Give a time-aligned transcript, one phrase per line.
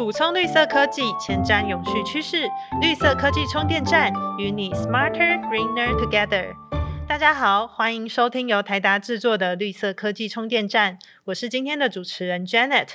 [0.00, 2.48] 补充绿色科技，前瞻永续趋势。
[2.80, 6.54] 绿色科技充电站与你 smarter greener together。
[7.06, 12.88] 大家好，欢迎收听由台达制作的绿色科技充电站，我是今天的主持人 Janet。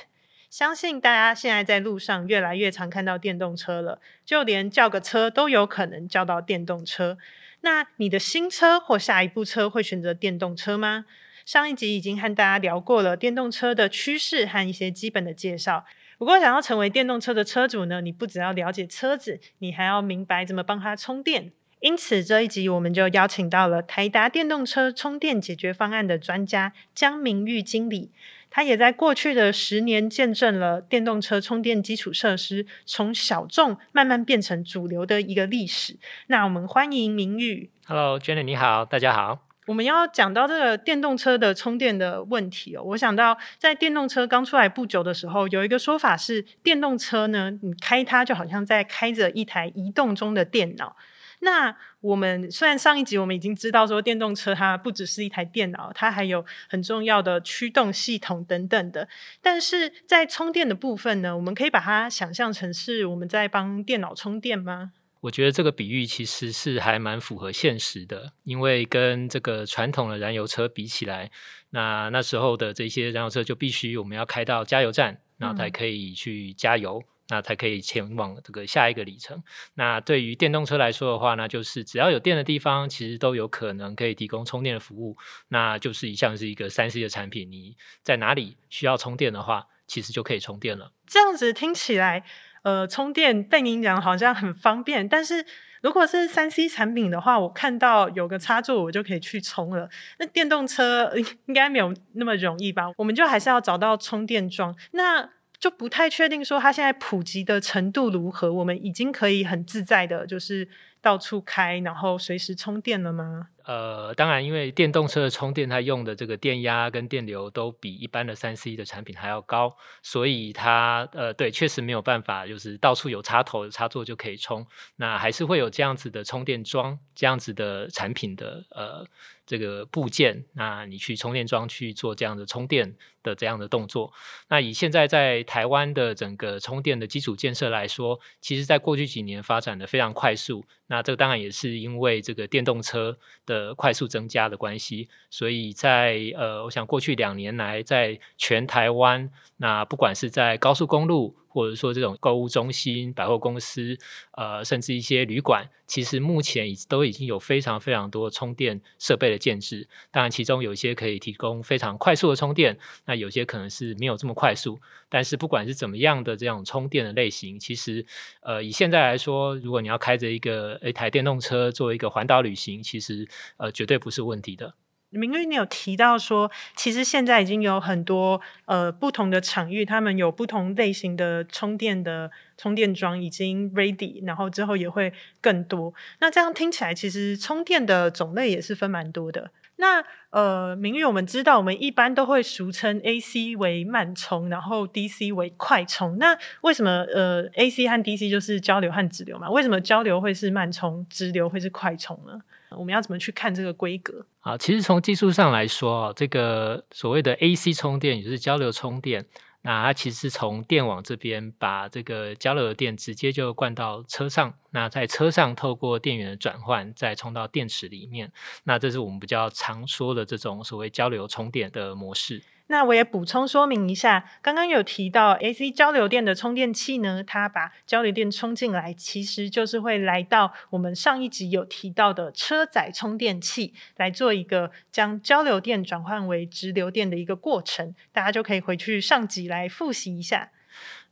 [0.50, 7.16] 相信大家现在在路上越来越常看到电动车了，就连叫个车都有可能叫到电动车。
[7.60, 11.04] 那你的新车或下一部车会选择电动车吗？
[11.44, 15.84] 上一集已经和大家聊过了电动车的趋势和一些基本的介绍。
[16.18, 21.52] 不过，想要成为电动车的车主呢，你不只要了解车子，你还要明白怎么帮它充电。
[21.80, 28.10] 因此，这一集我们就邀请到了台达电动车充电解决方案的专家江明玉经理。
[28.48, 35.98] 他也在过去的十年见证了电动车充电基础设施从小众慢慢变成主流的一个历史。
[36.28, 37.68] 那我们欢迎明玉。
[37.86, 39.45] Hello，Jenny，你好，大家好。
[39.66, 50.96] 我们要讲到这个电动车的充电的问题哦，我想到在电动车刚出来不久的时候，有一个说法是，电动车呢，你开它就好像在开着一台移动中的电脑。
[51.40, 59.06] 那我们虽然上一集我们已经知道说，电动车它不只是一台电脑，它还有很重要的驱动系统等等的，
[59.42, 64.92] 但是在充电的部分呢，我们可以把它想象成是我们在帮电脑充电吗？
[65.20, 71.30] 我觉得这个比喻其实是还蛮符合现实的，因为跟这个传统的燃油车比起来，
[71.70, 79.42] 那那时候的这些燃油车就必须我们要开到加油站，然后才可以去加油，那才可以前往这个下一个里程。
[79.74, 85.16] 那对于电动车来说的话呢，就是只要有电的地方，其实都有可能可以提供充电的服务。
[85.48, 90.92] 那就是一项是一个三 C 的产品，你在哪里需要充电的话，其实就可以充电了。
[91.06, 92.24] 这样子听起来。
[92.66, 95.46] 呃，充电被您讲好像很方便，但是
[95.82, 99.88] 如果是三 C 产品的话，我看到有个插座，我就可以去充了。
[100.18, 101.12] 那电动车
[101.46, 102.90] 应该没有那么容易吧？
[102.96, 108.52] 我们就还是要找到充电桩，那就不太确定说它现在普及的程度如何。
[108.52, 110.68] 我们已经可以很自在的，就是
[111.00, 113.50] 到处开，然后随时充电了吗？
[113.66, 124.64] 呃，当然，因为电动车的充电，它用的这个电压跟电流都比一般的三 C 的产品还要高，所以它呃，对，确实没有办法，就是到处有插头、插座就可以充。
[124.96, 129.04] 那还是会有这样子的充电桩，这样子的产品的呃
[129.44, 132.94] 这个部件，那你去充电桩去做这样的充电
[133.24, 134.12] 的这样的动作。
[134.48, 140.64] 那以现在在台湾的整个充电的基础建设来说，其实在过去几年发展的非常快速。
[140.88, 151.34] 那这当然也是因为这个电动车的呃快速增加的关系，所以在呃，我想过去两年来，在全台湾，那不管是在高速公路。
[151.56, 153.96] 或者说这种购物中心、百货公司，
[154.32, 159.88] 呃，甚至一些旅馆，其实目前已都已经有非常非常多充电设备的建制。
[160.10, 164.78] 当然，其中有一些可以提供非常快速的充电，那有些可能是没有这么快速。
[165.08, 168.04] 但是不管是怎么样的这种充电的类型，其实，
[168.42, 174.74] 呃，以现在来说，如果你要开着一个一台电动车做一个环岛旅行，其实呃，绝对不是问题的。
[175.16, 185.92] 明玉，你有提到说，其实现在已经有很多呃不同的场域，他们有不同类型的充电的充电桩已经 ready，然后之后也会更多。
[186.20, 189.50] 那这样听起来，其实充电的种类也是分蛮多的。
[189.78, 196.16] 那呃，明玉，我们知道我们一般都会俗称 AC 为慢充，然后 DC 为快充。
[196.16, 199.50] 那为什么呃 AC 和 DC 就是交流和直流嘛？
[199.50, 202.40] 为什么交流会是慢充，直流会是快充呢？
[202.70, 204.26] 我们要怎么去看这个规格？
[204.40, 209.26] 啊，其实从技术上来说，这个所谓的 AC 充电，也就是交流充电，
[209.62, 218.32] 那它其实是从电网这边把这个交流的电直接就灌到车上，那在车上透过电源的转换，再充到电池里面。
[218.64, 222.42] 那这是我们比较常说的这种所谓交流充电的模式。
[222.68, 237.94] 那我也补充说明一下，刚刚有提到 AC 交流电的充电器呢，它把交流电充进来，其实就是会来到我们上一集有提到的车载充电器，来做一个将交流电转换为直流电的一个过程。
[238.12, 240.50] 大家就可以回去上集来复习一下。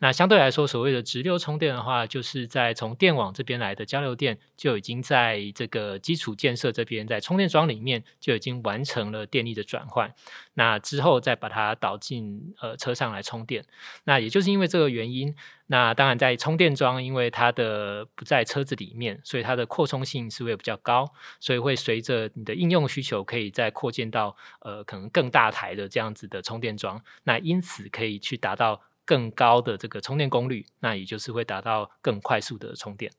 [0.00, 10.12] 那相对来说，所谓的直流充电的话，就是在从电网这边来的交流电，就已经在这个基础建设这边，在充电桩里面就已经完成了电力的转换。
[10.54, 13.64] 那之后再把它导进呃车上来充电。
[14.04, 15.34] 那也就是因为这个原因，
[15.68, 27.02] 那当然在充电桩，因为它的不在车子里面，所以它的扩充性是会比较高，所以会随着你的应用需求，可以再扩建到呃可能更大台的这样子的充电桩。
[27.22, 28.82] 那因此可以去达到。
[29.04, 33.12] 更高的这个充电功率，那也就是会达到更快速的充电。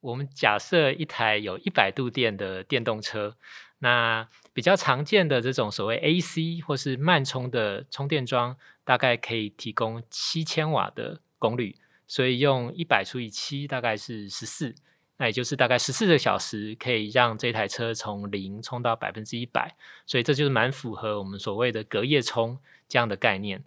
[0.00, 3.36] 我们假设一台有一百度电的电动车，
[3.80, 11.76] 那比较常见的这种所谓 AC 或是慢充的充电桩，大概可以提供七千瓦的功率。
[12.06, 14.74] 所以用一百除以七大概是十四，
[15.18, 19.76] 那也就是大概十四个小时可以让这台车从零充到百分之一百，
[20.06, 22.58] 所以这就是蛮符合我们所谓的隔夜充
[22.88, 23.62] 这样的概念。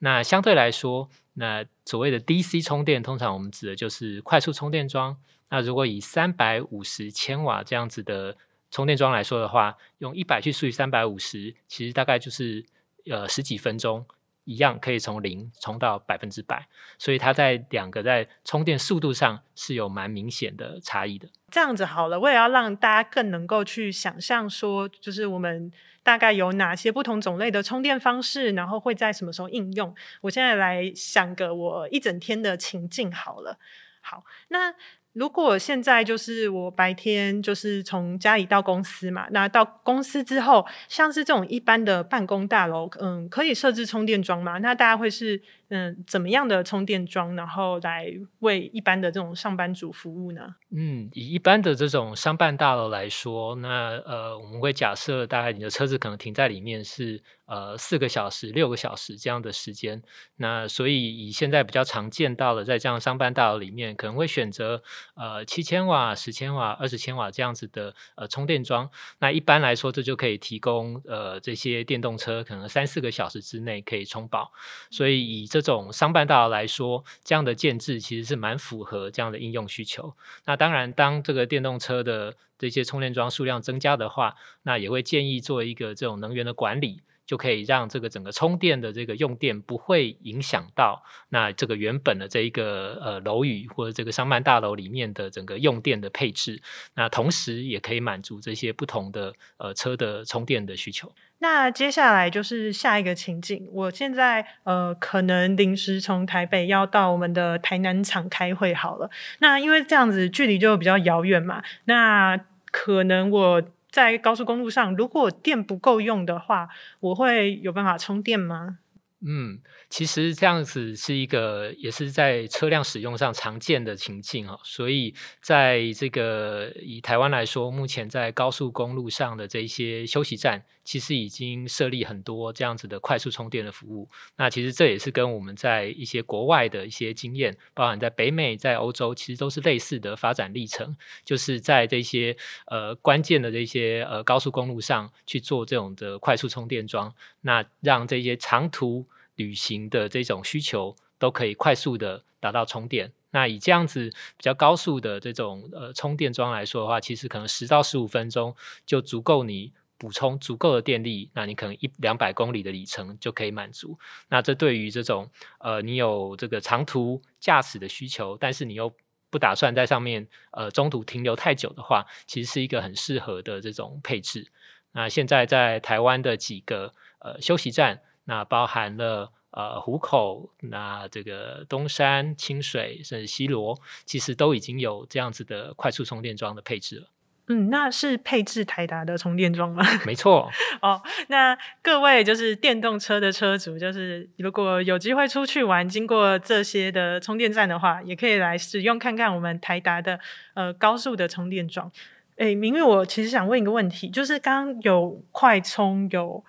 [0.00, 5.16] 那相对来说，那所谓的 DC 充电，通常我们指的就是快速充电桩。
[5.50, 8.36] 那如果以三百五十千瓦这样子的
[8.70, 12.64] 充电桩来说的话，用一百去除以三百五十，其实大概就是
[13.06, 14.06] 呃十几分钟，
[14.44, 16.68] 一样可以从零充到百分之百。
[16.96, 21.28] 所以它在两个在充电速度上是有蛮明显的差异的。
[21.50, 25.70] 这样子好了，为了要让大家更能够去想象说，就是我们
[26.02, 29.94] 大概有哪些不同种类的充电方式，然后会在什么时候应用。
[30.22, 33.58] 我现在来想个我一整天的情境好了。
[34.00, 34.74] 好，那。
[35.12, 44.58] 如果现在就是我白天就是从家里到公司嘛，那到公司之后，像是这种一般的办公大楼，嗯，可以设置充电桩吗？
[44.58, 48.06] 那大家会是嗯怎么样的充电桩，然后来
[48.40, 50.54] 为一般的这种上班族服务呢？
[50.70, 57.22] 嗯，以一般的这种商办大楼来说，那呃，我们会假设大概你的车子可能停在里面是。
[57.50, 60.00] 呃，四个小时、六个小时这样的时间，
[60.36, 64.80] 那所以以现在比较常见到的，在这样商办大楼里面，可能会选择
[65.16, 68.88] 呃七千瓦、十千瓦、二十千瓦这样子的呃充电桩。
[69.18, 74.52] 那一般来说，这就可以提供呃这些电动车可能三四个小时之内可以充饱。
[74.88, 80.14] 所以以这这种商办大楼来说，这样的建制其实是蛮符合这样的应用需求。
[80.44, 87.02] 那当然，当这个电动车的这些充电桩数量增加的话，那也会建议做一个这种能源的管理。
[87.30, 96.60] 就可以让这个整个充电的这个用电不会影响到那这个原本的这一个呃楼宇或者这个商办大楼里面的整个用电的配置，
[96.96, 101.12] 那同时也可以满足这些不同的呃车的充电的需求。
[101.38, 112.36] 那接下来就是下一个情境，我现在呃可能临时从台北要到我们的台南厂开会好了，那因为这样子距离就比较遥远嘛，那
[112.72, 113.62] 可能我。
[113.90, 116.68] 在高速公路上，如果电不够用的话，
[117.00, 118.78] 我会有办法充电吗？
[119.22, 119.60] 嗯，
[119.90, 124.58] 其实这样子是一个也是在车辆使用上常见的情境哦。
[124.64, 134.08] 所以在这个以台湾来说，目前在高速公路上的这些休息站，其实已经设立很多这样子的快速充电的服务。
[134.36, 142.36] 那其实这也是跟我们在一些国外的一些经验，包含在北美、在欧洲，其实都是类似的发展历程，就是在这些
[142.66, 149.06] 呃关键的这些呃高速公路上去做这种的快速充电桩，那让这些长途。
[149.36, 153.10] 旅行的这种需求都可以快速的达到充电。
[153.30, 158.54] 那以这样子比较高速的这种呃充电桩来说的话，其实可能十到十五分钟
[158.84, 161.30] 就足够你补充足够的电力。
[161.34, 163.98] 那你可能一两百公里的里程就可以满足。
[164.28, 168.90] 那这对于这种呃你有这个长途驾驶的需求，但是你又
[169.28, 174.50] 不打算在上面呃中途停留太久的话，其实是一个很适合的这种配置。
[174.92, 178.00] 那现在在台湾的几个呃休息站。
[178.24, 187.08] 那包含了呃湖口，那这个东山、清水甚至西罗，其实都已经有这样子的快速充电桩的配置了。
[187.50, 189.84] 嗯，那是配置台达的充电桩吗？
[190.06, 190.48] 没错。
[190.80, 200.18] 哦，那各位就是电动车的车主，就是如果有机会出去玩，经过这些的充电站的话，也可以来使用看看我们台达的
[200.54, 201.90] 呃高速的充电桩。
[202.36, 206.44] 哎，明玉，我其实想问一个问题，就是刚刚有快充有。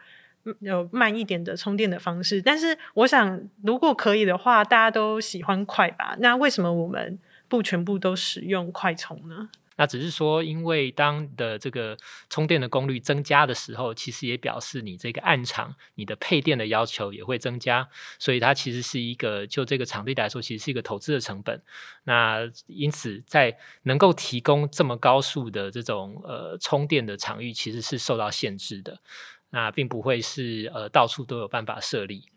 [0.61, 6.15] 有慢一点的充电的方式，但是我想，如果可以的话，大家都喜欢快吧？
[6.17, 9.49] 那为什么我们不全部都使用快充呢？
[9.81, 11.97] 那只是说，因为当的这个
[12.29, 21.59] 充电的功率增加的时候，其实也表示你这个暗场你的配电的要求也会增加，所以它其实是一个就这个场地来说，其实是一个投资的成本。
[22.03, 28.99] 那因此，在能够提供这么高速的这种呃充电的场域，其实是受到限制的。
[29.49, 32.30] 那并不会是呃到处都有办法设立。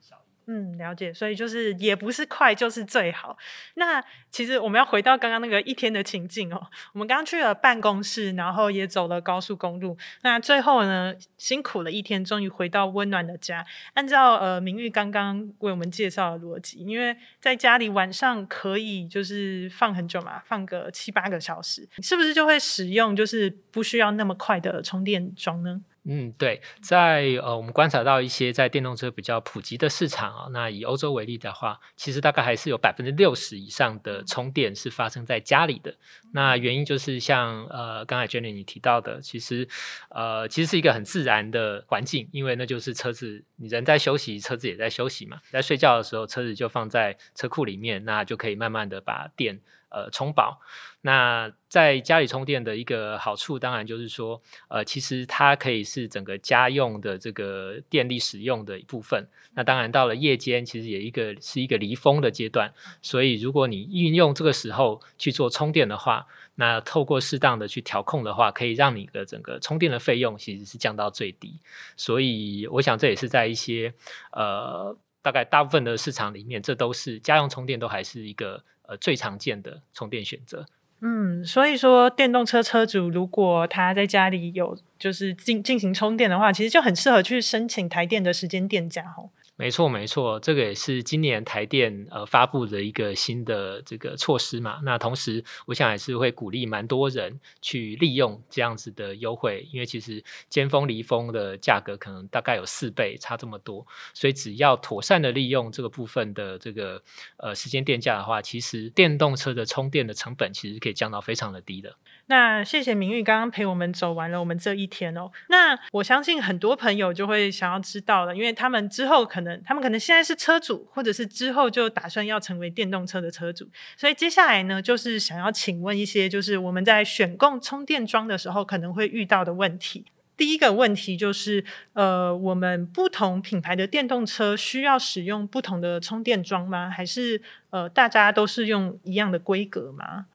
[0.47, 1.13] 嗯，了解。
[1.13, 3.37] 所以就是也不是快就是最好。
[3.75, 6.61] 那其实我们要回到刚刚那个一天的情境哦。
[6.93, 9.97] 我们刚去了办公室，然后也走了高速公路。
[10.23, 13.65] 那最后呢，辛苦了一天，终于回到温暖的家。
[13.95, 25.81] 按照呃明玉刚刚为我们介绍的逻辑，因为在家里晚上可以就是放很久嘛，放个七八个小时，是不是就会使用就是不需要那么快的充电桩呢？
[26.07, 35.95] 嗯，对，在呃，我们观察到一些在电动车比较普及的市场啊，那以欧洲为例的话，其实大概还是有百分之六十以上的充电是发生在家里的。
[36.33, 39.67] 那原因就是像呃，刚才 Jenny 你提到的，其实
[40.11, 49.59] 呃，其实是一个很自然的环境，因为那就是车子，你人在休息，车子也在休息嘛，在睡觉的时候，车子就放在车库里面，那就可以慢慢的把电。
[49.95, 50.61] 呃，充饱。
[51.03, 59.29] 那在家里充电的一个好处，当然就是说，呃，其实它可以是整个家用的这个电力使用的一部分。
[59.55, 62.73] 那当然到了夜间，其实也一个是一个离峰的阶段。
[63.03, 71.61] 所以，如果你运用这个时候去做充电的话，那透过适当的去调控的话，可以让你的整个充电的费用其实是降到最低。
[71.97, 73.93] 所以，我想这也是在一些
[74.33, 78.65] 呃，大概大部分的市场里面，这都是家用充电都还是一个。
[78.87, 80.67] 呃，最常见的充电选择。
[81.00, 89.29] 嗯，所以说电动车车主如果他在家里有就是进进行充电的话，其实就很适合去申请台电的时间电价哦。
[89.57, 94.81] 没错，没错，这个也是今年台电呃发布的一个新的这个措施嘛。
[94.83, 107.01] 那同时，我想也是会鼓励蛮多人去利用这样子的优惠，因为其实尖峰离峰的价格可能大概有四倍，差这么多，所以只要妥善的利用这个部分的这个
[107.37, 111.95] 呃时间电价的话，其实电动车的充电的成本其实可以降到非常的低的。
[112.26, 115.31] 那谢谢明玉刚刚陪我们走完了我们这一天哦。
[115.49, 130.07] 那我相信很多朋友就会想要知道了，因为他们之后可能他们可能现在是车主，或者是之后就打算要成为电动车的车主，所以接下来呢，就是想要请问一些，就是我们在选购充电桩的时候可能会遇到的问题。
[130.37, 136.90] 第一个问题就是，呃，我们不同品牌的电动车需要使用不同的充电桩吗？
[136.90, 137.40] 还是
[137.71, 140.26] 呃，大家都是用一样的规格吗？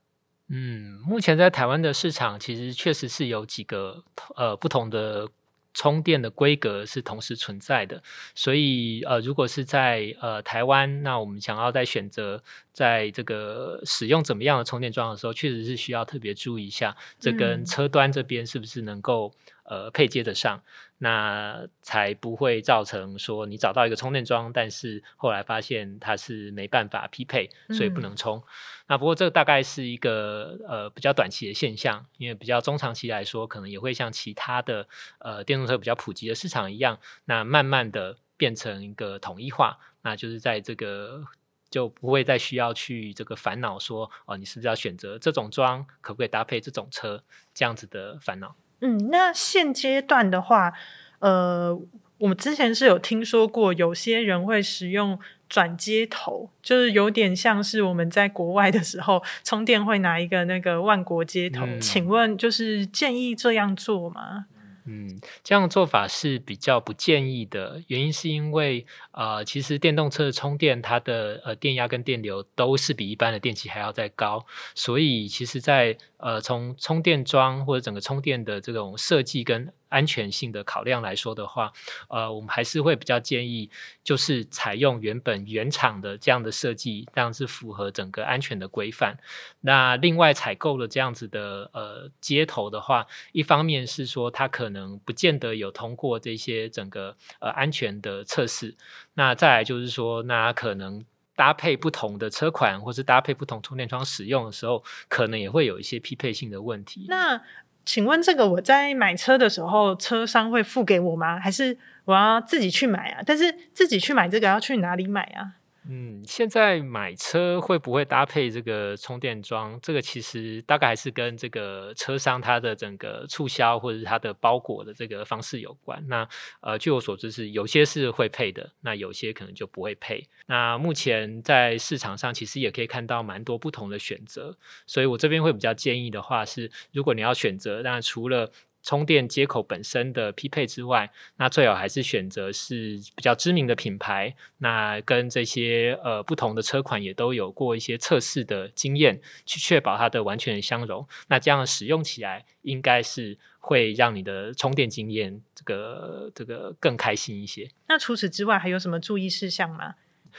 [0.52, 4.02] 嗯，目前在台湾的市场，其实确实是有几个
[4.34, 5.28] 呃不同的
[5.72, 8.02] 充电的规格是同时存在的，
[8.34, 12.42] 所以呃，如果是在呃台湾，那我们想要在选择
[12.72, 19.32] 在这个使用怎么样的充电桩的时候，确实是需要特别注意一下，这跟车端这边是不是能够。
[19.70, 20.60] 呃，配接得上，
[21.02, 28.42] 那才不会造成说你找到一个充电桩，但是后来发现它是没办法匹配，所以不能充。
[28.86, 34.86] 那不过这个大概是一个呃比较短期的现象，因为比较中长期来说，可能也会像其他的
[35.20, 41.24] 呃电动车比较普及的市场一样，那慢慢的变成一个统一化，那就是在这个
[41.70, 48.54] 就不会再需要去这个烦恼说哦，你是不是要选择这种桩，可不可以搭配这种车这样子的烦恼。
[48.80, 50.72] 嗯，那现阶段的话，
[51.18, 51.78] 呃，
[52.18, 55.18] 我们之前是有听说过，有些人会使用
[55.48, 61.66] 转接头，就是有点像是我们在国外的时候充电会拿一个那个万国接头。
[61.80, 64.46] 请问，就是建议这样做吗？
[64.92, 74.44] 嗯，这样做法是比较不建议的，原因是因为呃，其实电动车的充电，它的呃电压跟电流都是比一般的电器还要再高，
[74.74, 81.70] 所以其实，在呃从充电桩或者整个充电的这种设计跟安全性的考量来说的话，
[82.08, 83.70] 呃，我们还是会比较建议，
[84.02, 89.18] 就是采用原本原厂的这样的设计，这样是符合整个安全的规范。
[89.60, 98.74] 那另外采购了这样子的呃接头的话，一方面是说它可能不见得有通过这些整个呃安全的测试，
[99.14, 101.04] 那再来就是说，那可能
[101.34, 107.06] 搭配不同的车款，或是搭配不同充电桩使用的时候，可能也会有一些匹配性的问题。
[107.08, 107.42] 那
[107.84, 111.38] 请问这个我在买车的时候，车商会付给我吗？
[111.38, 113.22] 还是我要自己去买啊？
[113.26, 115.59] 但是自己去买这个要去哪里买啊？
[115.88, 119.78] 嗯，现在买车会不会搭配这个充电桩？
[119.80, 126.04] 这个其实大概还是跟这个车商它的整个促销或者是它的包裹的这个方式有关。
[126.06, 126.28] 那
[126.60, 130.28] 呃，据我所知是有些是会配的，那有些可能就不会配。
[130.46, 134.56] 那目前在市场上其实也可以看到蛮多不同的选择，
[134.86, 151.06] 所以我这边会比较建议的话是，如果你要选择，那除了充电接口本身的匹配之外，那最好还是选择是比较知名的品牌，那跟这些呃不同的车款也都有过一些测试的经验，去确保它的完全相容。
[151.28, 157.70] 那这样使用起来，应该是会让你的充电经验这个这个更开心一些。
[157.88, 159.96] 那除此之外，还有什么注意事项吗？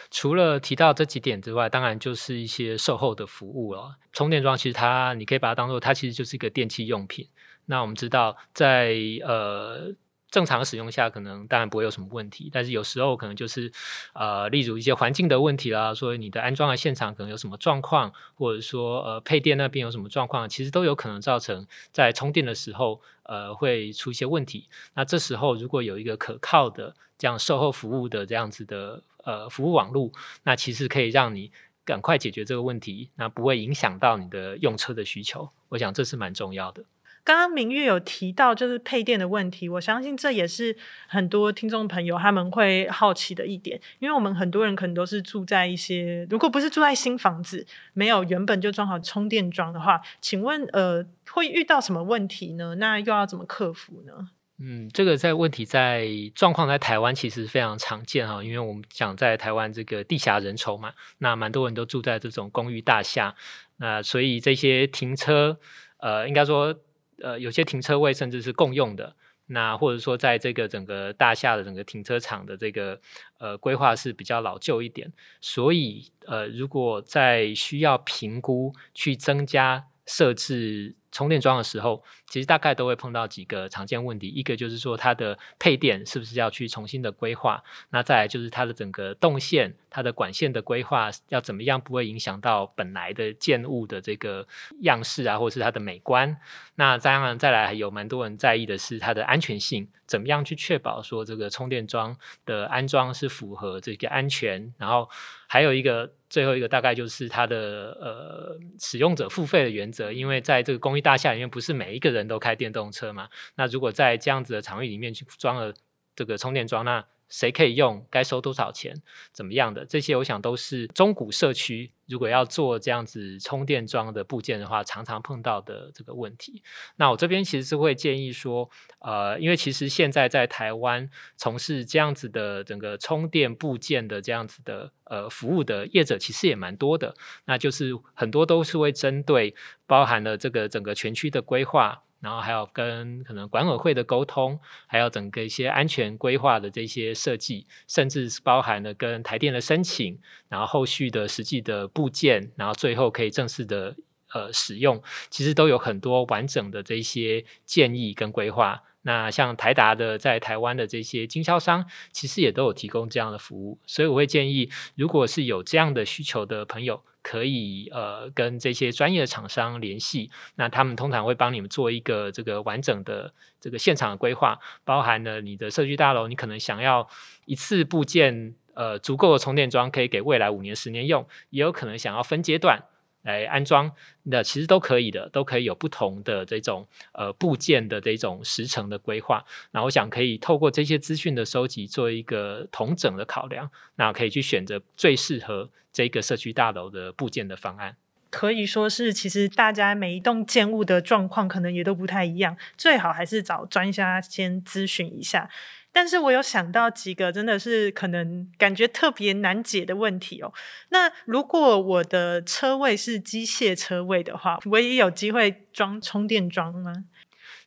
[0.09, 3.97] 除了提到这几点之外，当然就是一些售后的服务了。
[4.13, 7.27] 充电桩其实它，你可以把它当做它其实就是一个电器用品。
[7.71, 9.93] 那我们知道，在呃
[10.29, 13.71] 正常使用下，可能当然不会有什么问题，但是有时候可能就是，
[14.13, 24.67] 呃，例如一些环境的问题啦，说你的安装的现场可能有什么状况，或者说呃配电那边有什么状况，其实都有可能造成在充电的时候，呃，会出一些问题。
[24.93, 30.11] 那这时候如果有一个可靠的这样售后服务的这样子的呃服务网络，
[30.43, 31.51] 那其实可以让你
[31.85, 35.49] 赶快解决这个问题，那不会影响到你的用车的需求。
[35.69, 36.83] 我想这是蛮重要的。
[37.23, 40.75] 刚刚明月有提到就是配电的问题，我相信这也是
[41.07, 52.75] 很多听众朋友他们会好奇的一点，因为我们很多人可能都是住在一些，如果不是住在新房子，没有原本就装好充电桩的话，请问呃会遇到什么问题呢？
[52.75, 54.29] 那又要怎么克服呢？
[54.57, 63.35] 嗯，这个在问题在状况在台湾其实非常常见哈，因为我们讲在台湾这个地狭人稠嘛，那蛮多人都住在这种公寓大厦，
[63.77, 65.59] 那所以这些停车
[65.99, 66.75] 呃应该说。
[67.21, 69.15] 呃，有些停车位甚至是共用的，
[69.47, 72.99] 那或者说在这个整个大厦的整个停车场的这个
[73.37, 80.95] 呃规划是比较老旧一点，所以呃，如果在需要评估去增加设置。
[81.11, 84.27] 充电桩的时候，其实大概都会碰到几个常见问题。
[84.27, 87.63] 一个就是说，它的配电是不是要去重新的规划？
[87.89, 94.47] 那再来就是它的整个动线、它的管线的规划要怎么样，不会影响到本来的建物的这个
[94.81, 96.37] 样式啊，或者是它的美观。
[96.75, 104.73] 那当然，再来还有蛮多人在意的是它的安全性，怎么样去确保说这个充电桩的安装是符合这个安全？
[104.77, 105.09] 然后
[105.47, 106.13] 还有一个。
[106.31, 113.27] 最后一个大概就是它的呃使用者付费的原则，因为在这个公大厦里面，不是每一个人都开电动车嘛。
[113.55, 115.73] 那如果在这样子的场域里面去装了
[116.15, 118.05] 这个充电桩，那谁可以用？
[118.11, 119.01] 该收多少钱？
[119.31, 119.83] 怎么样的？
[119.85, 126.61] 这些我想都是中古社区如果要做这样子充电桩的部件的话，常常碰到的这个问题。
[126.97, 128.69] 那我这边其实是会建议说，
[128.99, 137.15] 呃，因为其实现在在台湾从事这样子的整个充电部件的这样子的呃服务的业者，其实也蛮多的。
[137.45, 139.55] 那就是很多都是会针对
[139.87, 142.03] 包含了这个整个全区的规划。
[142.21, 153.95] 然后还有跟可能管委会的沟通，还有整个一些安全规划的这些设计，甚至是包含了跟台电的申请，然后后续的实际的部件，然后最后可以正式的
[154.33, 158.83] 呃使用，其实都有很多完整的这些建议跟规划。
[159.03, 167.03] 那像台达的在台湾的这些经销商，其实也都有提供这样的服务，所以我会建议，如果是有这样的需求的朋友。
[167.23, 177.07] 可以呃跟这些专业的厂商联系，那他们通常会帮你们做一个这个完整的这个现场的规划，包含了你的社区大楼，你可能想要
[177.45, 182.85] 一次部件呃足够的充电桩，可以给未来五年十年用，也有可能想要分阶段。
[183.23, 183.91] 来安装，
[184.23, 189.43] 那其实都可以的，都可以有不同的这种呃部件的这种时程的规划。
[189.71, 197.95] 那我想可以透过这些资讯的收集，做一个同整的考量，那可以去选择最适合这个社区大楼的部件的方案。
[198.29, 205.49] 可以说是，其实大家每一栋建物的状况可能也都不太一样，最好还是找专家先咨询一下。
[205.93, 210.53] 但是我有想到几个真的是可能感觉特别难解的问题哦。
[210.89, 216.93] 那如果我的车位是机械车位的话，我也有机会装充电桩吗？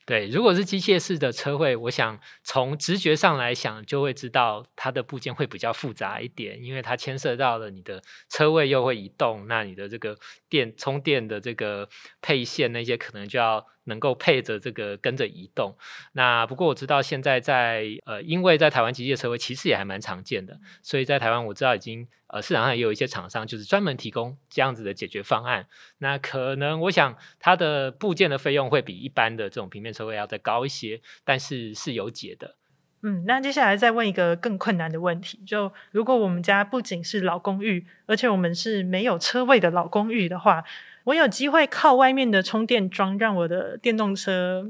[0.07, 11.89] 对，如果是机械式的车位，我想从直觉上来想，就会知道它的部件会比较复杂一点，因为它牵涉到了你的车位又会移动，那你的这个电充电的这个
[12.21, 13.67] 配线那些可能就要。
[13.85, 15.77] 能够配着这个跟着移动，
[16.13, 25.69] 那不过我知道现在在呃，因为在台湾机械车位其实也还蛮常见的，所以在台湾我知道已经呃市场上也有一些厂商就是专门提供这样子的解决方案。
[25.99, 32.57] 那可能我想它的部件的费用会比一般的这种平面车位要再高一些，但是是有解的。
[33.07, 40.65] 嗯，那接下来再问一个更困难的问题，就如果我们家不仅是老公寓，而且我们是没有车位的老公寓的话。
[41.05, 44.67] 我有机会靠外面的充电桩让我的电动车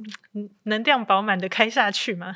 [0.64, 2.34] 能量饱满的开下去吗？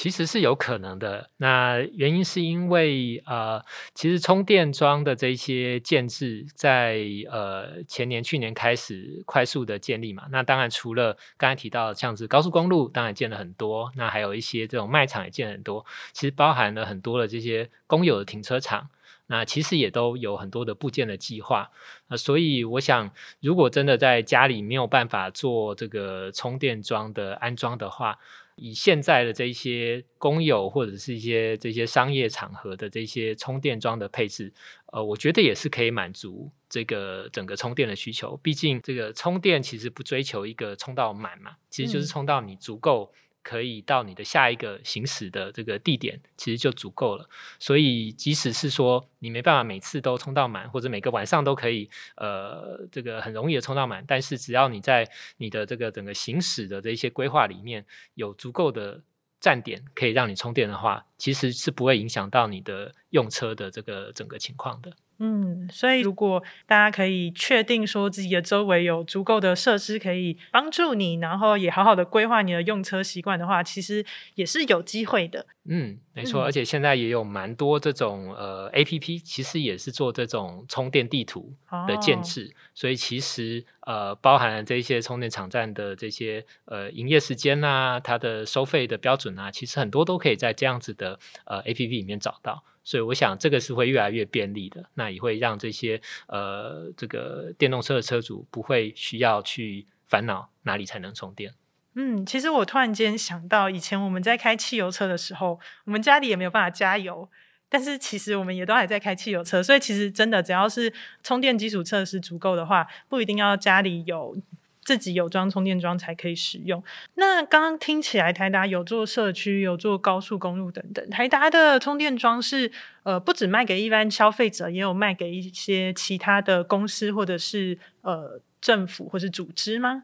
[0.00, 1.28] 其实是有可能的。
[1.36, 10.24] 那原因是因为呃，其实充电桩的这些建制在呃前年、去年开始快速的建立嘛。
[10.30, 13.92] 那当然除了刚才提到像是高速公路，当然建了很多。
[13.94, 15.84] 那还有一些这种卖场也建很多。
[16.14, 18.88] 其实包含了很多的这些公有的停车场。
[19.26, 21.70] 那其实也都有很多的部件的计划，
[22.08, 28.18] 那所以我想，如果真的在家里没有办法做这个充电桩的安装的话，
[28.60, 34.52] 以现在的这些公有或者是一些这些商业场合的这些充电桩的配置，
[34.92, 38.36] 呃，我觉得也是可以满足这个整个充电的需求。
[38.42, 43.10] 毕竟这个充电其实不追求一个充到满嘛，其实就是充到你足够。
[43.42, 47.28] 可以到你的下一个行驶的这个地点，其实就足够了。
[47.58, 59.02] 所以，即使是说你没办法每次都充到满，或者每个晚上都可以，呃，这个很容易的充到满，但是只要你在你的这个整个行驶的这些规划里面有足够的
[59.40, 64.92] 站点可以让你充电的话，其实是不会影响到你的用车的这个整个情况的。
[65.22, 74.02] 嗯，所以如果大家可以确定说自己的周围有足够的设施可以帮助你，然后也好好的规划你的用车习惯的话，其实
[74.34, 75.44] 也是有机会的。
[75.64, 81.52] 嗯，没错，而且现在也有蛮多这种呃 A P P，其实也是做这种充电地图
[81.86, 92.64] 的建制，所以其实呃包含了这些充电场站的这些呃营业时间啊，它的收费的标准啊，其实很多都可以在这样子的呃 A P P 里面找到。
[92.82, 101.54] 所以我想这个是会越来越便利的，那也会让这些呃这个电动车的车主不会需要去烦恼哪里才能充电。
[101.94, 107.28] 嗯，其实我突然间想到，以前我们在开汽油车的时候，我们家里也没有办法加油，
[107.68, 114.36] 但是其实我们也都还在开汽油车，所以其实真的只要是充电基础设施足够的话，不一定要家里有。
[114.82, 116.82] 自己有装充电桩才可以使用。
[117.14, 121.10] 那刚刚听起来，台达有做社区，有做高速公路等等。
[121.10, 130.02] 台达的充电桩是呃，不止卖给一般消费者，也有卖给一些其他的公司或者是呃政府或是组织吗？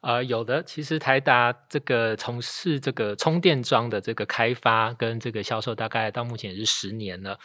[0.00, 0.62] 呃，有的。
[0.62, 7.38] 其实台达这个从事这个充电桩的这个开发跟这个销售，大概到目前也是十年了。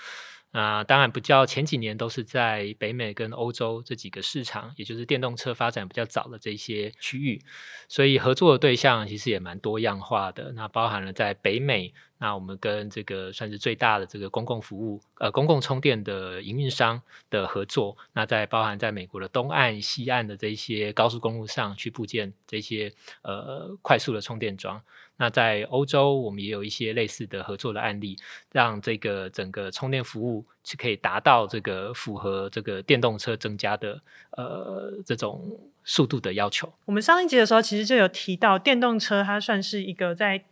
[0.51, 7.41] 啊，当然不叫前几年都是在北美跟欧洲这几个市场，也就是电动车发展比较早的这些区域，
[7.88, 10.51] 所以合作的对象其实也蛮多样化的。
[10.53, 11.93] 那包含了在北美。
[12.21, 24.81] 那我们跟这个算是最大的这个公共服务，呃，公共充电的营运商的合作，那在包含在美国的东岸、西岸的这些高速公路上去部件这些呃快速的充电桩。
[25.19, 28.17] 那在欧洲，我们也有一些类似的合作的案例，
[28.53, 34.01] 让这个整个充电服务是可以达到这个符合这个电动车增加的
[34.32, 36.71] 呃这种速度的要求。
[36.86, 40.45] 我们上一集的时候其实就有提到，电动车它算是一个在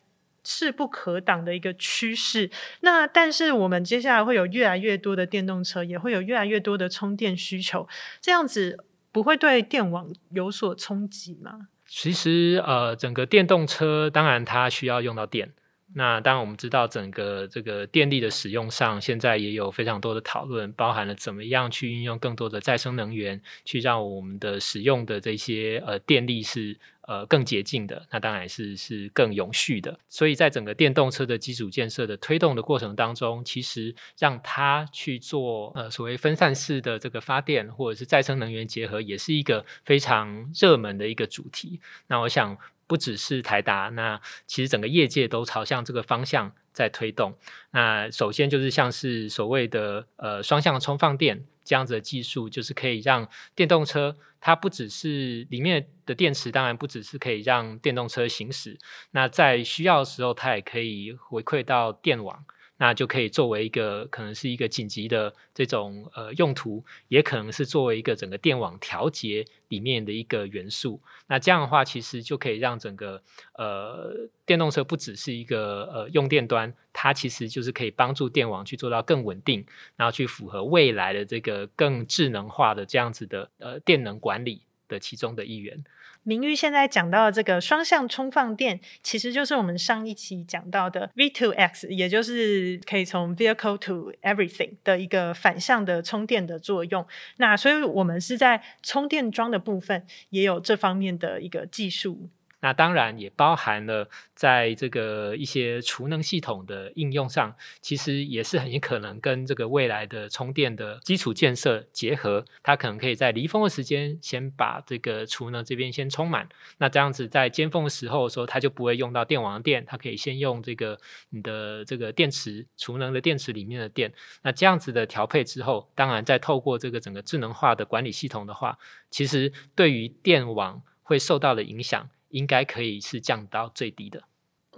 [0.44, 2.52] 势不可挡的一个趋势。
[2.82, 7.88] 那但是我们接下来会有越来越多的电动车，也会有越来越多的充电需求。
[8.20, 11.70] 这样子不会对电网有所冲击吗？
[11.88, 15.54] 其实呃，整个电动车当然它需要用到电。
[15.96, 28.06] 那当然我们知道，整个这个电力的使用上，现在也有非常多的讨论，包含了怎么样去运用更多的再生能源，去让我们的使用的这些呃电力是呃更洁净的。
[28.12, 30.00] 那当然是是更永续的。
[30.08, 41.82] 所以在整个电动车的基础建设的推动的过程当中，其实让它去做呃所谓分散式的这个发电，或者是再生能源结合，也是一个非常热门的一个主题。
[42.06, 42.56] 那我想。
[42.90, 47.36] 不只是台达，那其实整个业界都朝向这个方向在推动。
[47.72, 58.78] 那首先就是像是所谓的呃双向充放电这样子的技术，就是可以让电动车它不只是里面的电池，当然不只是可以让电动车行驶，
[59.10, 62.46] 那在需要的时候，它也可以回馈到电网。
[62.78, 71.02] 那就可以作为一个可能是一个紧急的这种呃用途，也可能是作为一个整个电网调节里面的一个元素。
[71.28, 73.22] 那这样的话，其实就可以让整个
[73.54, 85.84] 呃电动车不只是一个呃用电端，它其实就是可以帮助电网去做到更稳定，然后去符合未来的这个更智能化的这样子的呃电能管理的其中的一员。
[86.24, 97.06] 明玉现在讲到的这个双向充放电，其实就是我们上一期讲到的 V to X，也就是可以从 Vehicle to Everything 的一个反向的充电的作用。
[97.38, 102.30] 那所以我们是在充电桩的部分也有这方面的一个技术。
[102.60, 112.44] 那当然也包含了在这个一些储能系统的应用上，其实也是很可能跟这个未来的充电的基础建设结合。
[112.64, 124.12] 它可能可以在离峰的时间先把这个储能这边先充满，那这样子在尖峰的时候说它就不会用到电网的电，它可以先用这个你的这个电池储能的电池里面的电。
[124.42, 128.80] 那这样子的调配之后，当然再透过这个整个智能化的管理系统的话，
[129.12, 132.10] 其实对于电网会受到的影响。
[132.30, 134.24] 应该可以是降到最低的。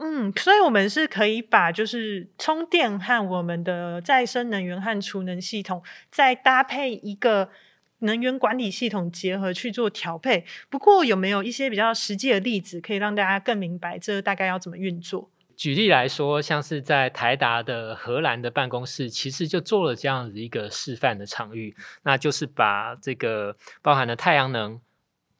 [0.01, 7.49] 嗯，所以我们是可以把就是充电和我们的再生能源和储能系统再搭配一个
[7.99, 10.45] 能源管理系统结合去做调配。
[10.69, 15.29] 不过有没有一些比较实际的例子，可以让大家更明白这大概要怎么运作？
[15.57, 24.79] 举例来说，像是在台达的荷兰的办公室，其实就做了这样子一个示范的场域，那就是把这个包含了太阳能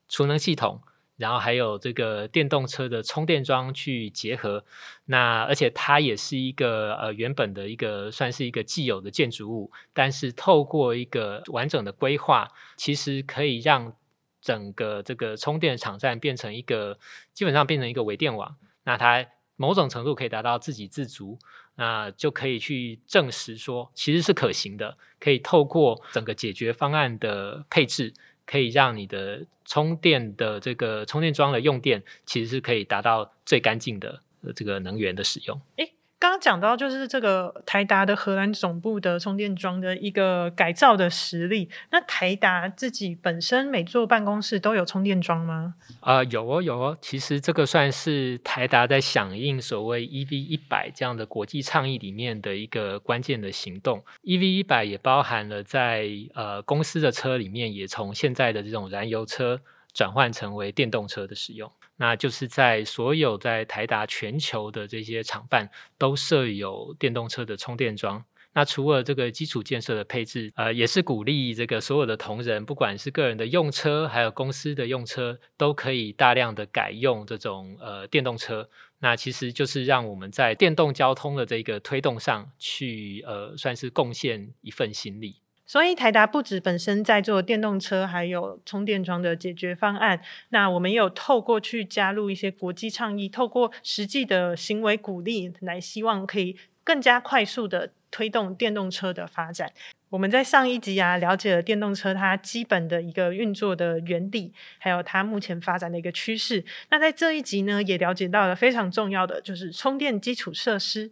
[0.10, 0.82] 储能系统。
[1.19, 4.63] 然后还有这个电动车的充电桩去结合。
[5.05, 13.93] 那而且它也是一个呃原本的一个算是一个既有的建筑物，但是透过一个完整的规划，其实可以让
[14.41, 16.97] 整个这个充电场站变成一个
[17.34, 18.55] 基本上变成一个微电网。
[18.86, 19.25] 那它
[19.58, 21.38] 某种程度可以达到自给自足，
[21.75, 28.13] 那就可以去证实说其实是可行的，可以透过整个解决方案的配置。
[28.49, 34.23] 可以让你的充电的这个充电桩的用电，其实是可以达到最干净的
[34.55, 35.62] 这个能源的使用。
[35.75, 41.69] 诶刚刚讲到就是这个台达的荷兰总部的充电桩的一个改造的实例。
[41.91, 45.75] 那台达自己本身每座办公室都有充电桩吗？
[46.01, 46.97] 啊，有哦，有哦。
[47.01, 54.03] 其实这个算是台达在响应所谓 EV 一百这样的国际倡议里面的一个关键的行动。
[54.23, 59.62] EV 一百也包含了在呃公司的车里面，也从现在的这种燃油车
[59.93, 61.71] 转换成为电动车的使用。
[62.01, 68.23] 那就是在所有在台达全球的这些厂办都设有电动车的充电桩。
[68.53, 78.69] 那除了这个基础建设的配置，呃，也是鼓励这个所有的同仁，不管是个人的用车，还有公司的用车，都可以大量的改用这种呃电动车。
[78.99, 85.41] 那其实就是让我们在电动交通的这个推动上去，呃，算是贡献一份心力。
[85.69, 90.19] 所以台达不止本身在做电动车，还有充电桩的解决方案。
[90.49, 99.71] 那我们也有透过去加入一些国际倡议，透过实际的行为鼓励，来希望可以更加快速的推动电动车的发展。
[100.10, 106.65] 我们在上一集啊，了解了电动车它基本的一个运作的原理，还有它目前发展的一个趋势。
[106.89, 111.12] 那在这一集呢，也了解到了非常重要的，就是充电基础设施。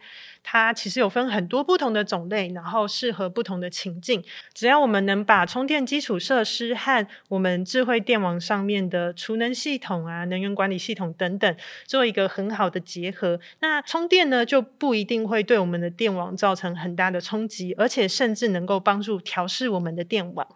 [0.50, 4.24] 它其实有分很多不同的种类，然后适合不同的情境。
[4.54, 11.56] 只要我们能把充电基础设施和我们智慧电网上面的储能系统啊、能源管理系统等等
[11.86, 20.48] 做一个很好的结合，那充电呢就不一定会对我们的电网造成很大的冲击，而且甚至能够帮助调试我们的电网。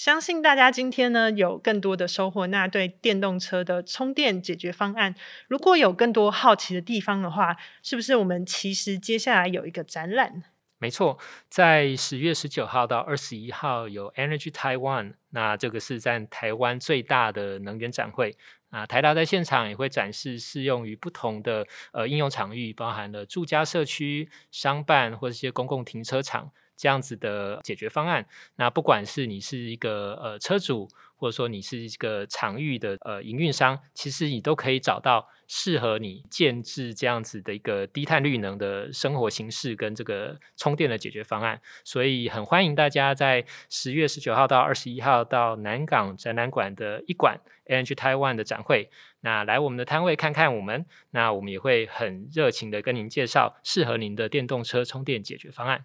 [0.00, 2.46] 相信大家今天呢有更多的收获。
[2.46, 5.14] 那对电动车的充电解决方案，
[5.46, 10.42] 如果有更多好奇的地方的话，是不是我们其实接下来有一个展览？
[10.78, 11.18] 没错，
[11.50, 18.34] 在十月十九号到二十一号有 Energy Taiwan，那这个是在台湾最大的能源展会。
[18.70, 26.50] 啊，台达在现场也会展示适用于不同的呃应用场域，包含了住家社区、商办或者一些公共停车场。
[26.80, 41.60] 这样子的解决方案，那不管是你是一个呃车主，或者说你是一个场域的呃营运商，其实你都可以找到适合你建制这样子的一个低碳绿能的生活形式跟这个充电的解决方案。
[41.84, 48.88] 所以很欢迎大家在十月十九号到二十一号到南港展览馆的一馆 Energy Taiwan 的展会，
[49.20, 55.84] 那来我们的摊位看看我们，那我们也会很热情的跟您介绍适合您的电动车充电解决方案。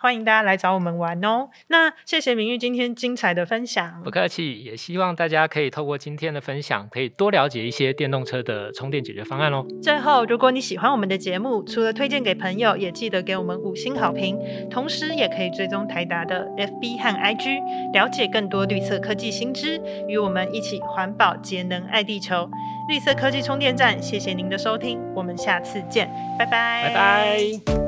[0.00, 1.48] 欢迎大家来找我们玩哦！
[1.66, 4.62] 那谢谢明玉今天精彩的分享，不客气。
[4.62, 9.66] 也希望大家可以透过今天的分享，可以多了解一些电动车的充电解决方案哦。
[9.82, 14.38] 最后，如果你喜欢我们的节目，除了推荐给朋友，也记得给我们五星好评。
[14.70, 22.48] 同时，也可以追踪台达的 FB 和 IG，了解更多绿色科技新知，与我们一起环保节能爱地球。
[22.88, 26.08] 绿色科技充电站，谢谢您的收听，我们下次见，
[26.38, 27.87] 拜拜，拜拜。